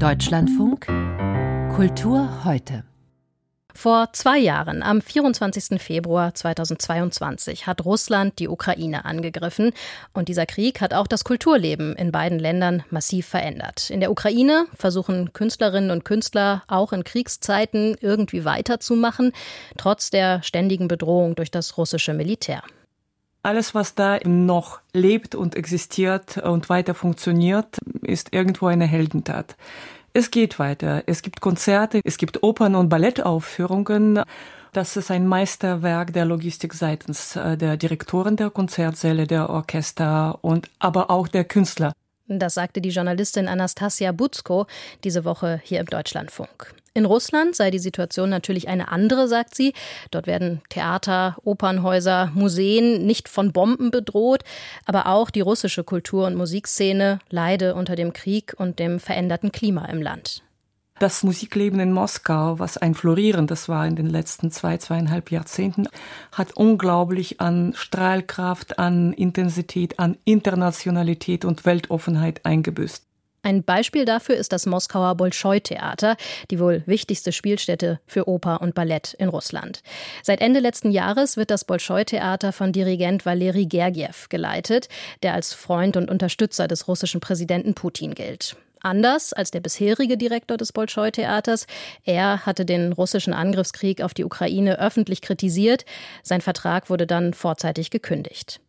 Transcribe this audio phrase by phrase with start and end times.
[0.00, 0.86] Deutschlandfunk
[1.76, 2.84] Kultur heute.
[3.74, 5.78] Vor zwei Jahren, am 24.
[5.78, 9.72] Februar 2022, hat Russland die Ukraine angegriffen.
[10.14, 13.90] Und dieser Krieg hat auch das Kulturleben in beiden Ländern massiv verändert.
[13.90, 19.32] In der Ukraine versuchen Künstlerinnen und Künstler auch in Kriegszeiten irgendwie weiterzumachen,
[19.76, 22.62] trotz der ständigen Bedrohung durch das russische Militär.
[23.42, 29.56] Alles, was da noch lebt und existiert und weiter funktioniert, ist irgendwo eine Heldentat.
[30.12, 31.04] Es geht weiter.
[31.06, 34.20] Es gibt Konzerte, es gibt Opern- und Ballettaufführungen.
[34.72, 40.68] Das ist ein Meisterwerk der Logistik seitens äh, der Direktoren der Konzertsäle, der Orchester und
[40.78, 41.92] aber auch der Künstler.
[42.38, 44.66] Das sagte die Journalistin Anastasia Butzko
[45.02, 46.74] diese Woche hier im Deutschlandfunk.
[46.92, 49.74] In Russland sei die Situation natürlich eine andere, sagt sie.
[50.10, 54.42] Dort werden Theater, Opernhäuser, Museen nicht von Bomben bedroht,
[54.86, 59.86] aber auch die russische Kultur- und Musikszene leide unter dem Krieg und dem veränderten Klima
[59.86, 60.42] im Land.
[61.00, 65.88] Das Musikleben in Moskau, was ein florierendes war in den letzten zwei, zweieinhalb Jahrzehnten,
[66.30, 73.02] hat unglaublich an Strahlkraft, an Intensität, an Internationalität und Weltoffenheit eingebüßt.
[73.42, 76.18] Ein Beispiel dafür ist das Moskauer Bolschoi-Theater,
[76.50, 79.82] die wohl wichtigste Spielstätte für Oper und Ballett in Russland.
[80.22, 84.90] Seit Ende letzten Jahres wird das Bolschoi-Theater von Dirigent Valeri Gergiev geleitet,
[85.22, 88.56] der als Freund und Unterstützer des russischen Präsidenten Putin gilt.
[88.82, 91.66] Anders als der bisherige Direktor des Bolschoi-Theaters.
[92.04, 95.84] Er hatte den russischen Angriffskrieg auf die Ukraine öffentlich kritisiert.
[96.22, 98.60] Sein Vertrag wurde dann vorzeitig gekündigt.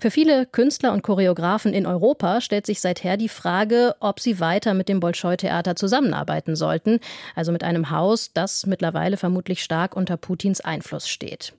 [0.00, 4.74] Für viele Künstler und Choreografen in Europa stellt sich seither die Frage, ob sie weiter
[4.74, 6.98] mit dem Bolschoi-Theater zusammenarbeiten sollten,
[7.34, 11.54] also mit einem Haus, das mittlerweile vermutlich stark unter Putins Einfluss steht.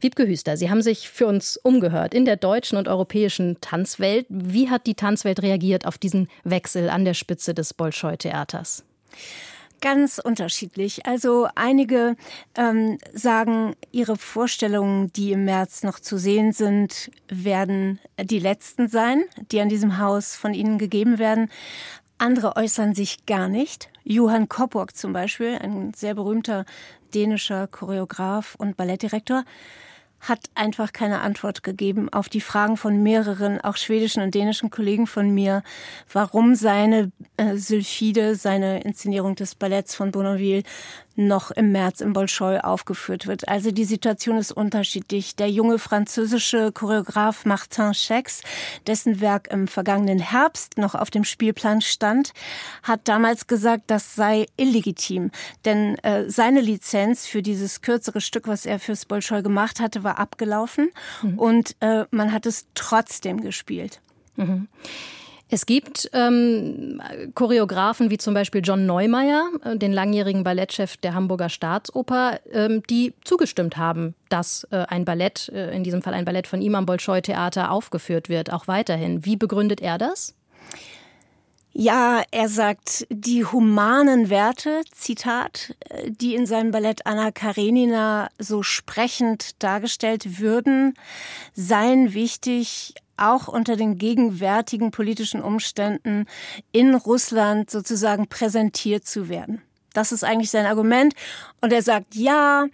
[0.00, 4.26] Wiebke Hüster, Sie haben sich für uns umgehört in der deutschen und europäischen Tanzwelt.
[4.28, 8.84] Wie hat die Tanzwelt reagiert auf diesen Wechsel an der Spitze des Bolschoi-Theaters?
[9.82, 11.06] Ganz unterschiedlich.
[11.06, 12.14] Also einige
[12.54, 19.24] ähm, sagen, ihre Vorstellungen, die im März noch zu sehen sind, werden die letzten sein,
[19.50, 21.50] die an diesem Haus von ihnen gegeben werden.
[22.16, 23.91] Andere äußern sich gar nicht.
[24.04, 26.64] Johann Kopburg zum Beispiel, ein sehr berühmter
[27.14, 29.44] dänischer Choreograf und Ballettdirektor,
[30.22, 35.08] hat einfach keine Antwort gegeben auf die Fragen von mehreren, auch schwedischen und dänischen Kollegen
[35.08, 35.64] von mir,
[36.12, 40.62] warum seine äh, Sylphide, seine Inszenierung des Balletts von Bonneville
[41.16, 43.48] noch im März im Bolschoi aufgeführt wird.
[43.48, 45.36] Also die Situation ist unterschiedlich.
[45.36, 48.42] Der junge französische Choreograf Martin Schex,
[48.86, 52.32] dessen Werk im vergangenen Herbst noch auf dem Spielplan stand,
[52.82, 55.30] hat damals gesagt, das sei illegitim.
[55.64, 60.18] Denn äh, seine Lizenz für dieses kürzere Stück, was er fürs Bolschoi gemacht hatte, war
[60.18, 60.90] abgelaufen
[61.22, 61.38] mhm.
[61.38, 64.00] und äh, man hat es trotzdem gespielt.
[64.36, 64.68] Mhm.
[65.52, 67.02] Es gibt ähm,
[67.34, 73.12] Choreografen wie zum Beispiel John Neumeier, äh, den langjährigen Ballettchef der Hamburger Staatsoper, ähm, die
[73.22, 76.86] zugestimmt haben, dass äh, ein Ballett, äh, in diesem Fall ein Ballett von ihm am
[76.86, 79.26] Bolschoi-Theater aufgeführt wird, auch weiterhin.
[79.26, 80.34] Wie begründet er das?
[81.74, 88.62] Ja, er sagt, die humanen Werte, Zitat, äh, die in seinem Ballett Anna Karenina so
[88.62, 90.94] sprechend dargestellt würden,
[91.52, 92.94] seien wichtig,
[93.30, 96.26] auch unter den gegenwärtigen politischen Umständen
[96.72, 99.62] in Russland sozusagen präsentiert zu werden.
[99.92, 101.14] Das ist eigentlich sein Argument.
[101.60, 102.66] Und er sagt, ja,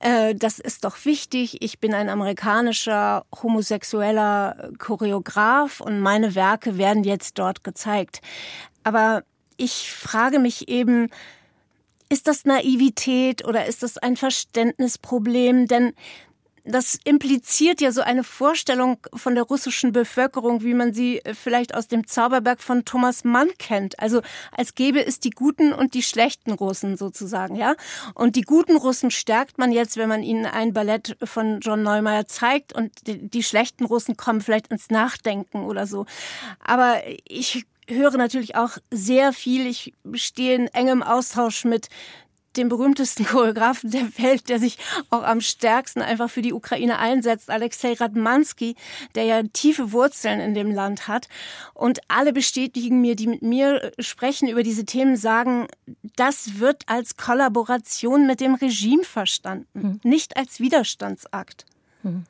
[0.00, 1.60] äh, das ist doch wichtig.
[1.60, 8.20] Ich bin ein amerikanischer homosexueller Choreograf und meine Werke werden jetzt dort gezeigt.
[8.84, 9.22] Aber
[9.56, 11.08] ich frage mich eben,
[12.08, 15.66] ist das Naivität oder ist das ein Verständnisproblem?
[15.66, 15.94] Denn
[16.64, 21.74] das impliziert ja so eine Vorstellung von der russischen Bevölkerung, wie man sie äh, vielleicht
[21.74, 23.98] aus dem Zauberberg von Thomas Mann kennt.
[23.98, 27.74] Also als gäbe es die guten und die schlechten Russen sozusagen, ja.
[28.14, 32.26] Und die guten Russen stärkt man jetzt, wenn man ihnen ein Ballett von John Neumeier
[32.26, 36.06] zeigt und die, die schlechten Russen kommen vielleicht ins Nachdenken oder so.
[36.60, 39.66] Aber ich höre natürlich auch sehr viel.
[39.66, 41.88] Ich stehe in engem Austausch mit
[42.56, 44.78] dem berühmtesten Choreografen der Welt, der sich
[45.10, 48.76] auch am stärksten einfach für die Ukraine einsetzt, Alexei Radmansky,
[49.14, 51.28] der ja tiefe Wurzeln in dem Land hat.
[51.74, 55.66] Und alle bestätigen mir, die mit mir sprechen über diese Themen, sagen,
[56.16, 60.00] das wird als Kollaboration mit dem Regime verstanden, mhm.
[60.02, 61.66] nicht als Widerstandsakt.
[62.02, 62.24] Mhm.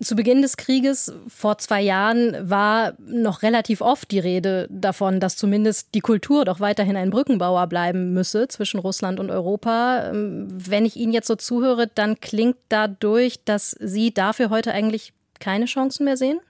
[0.00, 5.36] Zu Beginn des Krieges vor zwei Jahren war noch relativ oft die Rede davon, dass
[5.36, 10.10] zumindest die Kultur doch weiterhin ein Brückenbauer bleiben müsse zwischen Russland und Europa.
[10.10, 15.12] Ähm, wenn ich Ihnen jetzt so zuhöre, dann klingt dadurch, dass Sie dafür heute eigentlich
[15.40, 16.40] keine Chancen mehr sehen?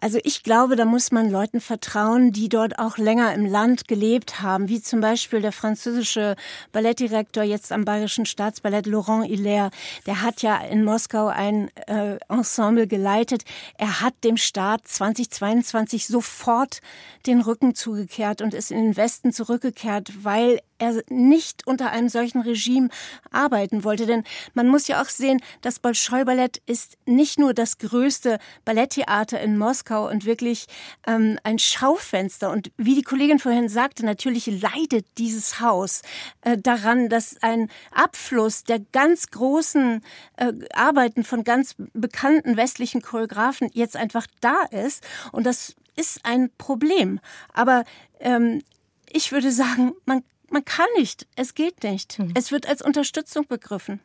[0.00, 4.40] Also ich glaube, da muss man Leuten vertrauen, die dort auch länger im Land gelebt
[4.40, 6.36] haben, wie zum Beispiel der französische
[6.72, 9.70] Ballettdirektor jetzt am Bayerischen Staatsballett Laurent Hilaire.
[10.06, 13.44] Der hat ja in Moskau ein äh, Ensemble geleitet.
[13.78, 16.80] Er hat dem Staat 2022 sofort
[17.26, 22.42] den Rücken zugekehrt und ist in den Westen zurückgekehrt, weil er nicht unter einem solchen
[22.42, 22.88] Regime
[23.30, 24.06] arbeiten wollte.
[24.06, 24.24] Denn
[24.54, 30.08] man muss ja auch sehen, das Bolschoi-Ballett ist nicht nur das größte Balletttheater in Moskau
[30.08, 30.66] und wirklich
[31.06, 32.50] ähm, ein Schaufenster.
[32.50, 36.02] Und wie die Kollegin vorhin sagte, natürlich leidet dieses Haus
[36.42, 40.02] äh, daran, dass ein Abfluss der ganz großen
[40.36, 45.04] äh, Arbeiten von ganz bekannten westlichen Choreografen jetzt einfach da ist.
[45.32, 47.20] Und das ist ein Problem.
[47.52, 47.84] Aber
[48.20, 48.62] ähm,
[49.10, 50.22] ich würde sagen, man
[50.52, 51.26] man kann nicht.
[51.34, 52.18] Es geht nicht.
[52.18, 52.32] Hm.
[52.34, 54.00] Es wird als Unterstützung begriffen.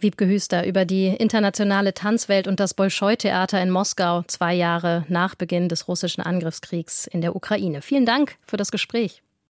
[0.00, 5.68] Wiebke Hüster über die internationale Tanzwelt und das Bolschoi-Theater in Moskau, zwei Jahre nach Beginn
[5.68, 7.82] des russischen Angriffskriegs in der Ukraine.
[7.82, 9.22] Vielen Dank für das Gespräch.